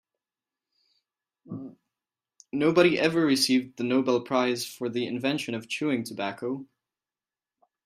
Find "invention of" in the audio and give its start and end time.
5.05-5.69